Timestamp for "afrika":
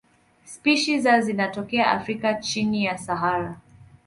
1.91-2.33